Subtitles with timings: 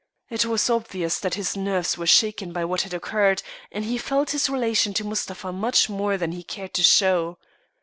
[0.31, 4.31] It was obvious that his nerves were shaken by what had occurred, and he felt
[4.31, 7.37] his relation to Mustapha much more than he cared to show.